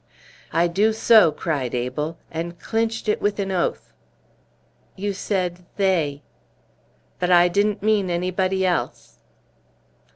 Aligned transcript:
"I 0.51 0.65
do 0.65 0.93
so!" 0.93 1.31
cried 1.31 1.75
Abel, 1.75 2.17
and 2.31 2.57
clinched 2.59 3.07
it 3.07 3.21
with 3.21 3.37
an 3.37 3.51
oath. 3.51 3.93
"You 4.95 5.13
said 5.13 5.63
'they.'" 5.75 6.23
"But 7.19 7.29
I 7.29 7.47
didn't 7.47 7.83
mean 7.83 8.09
anybody 8.09 8.65
else." 8.65 9.19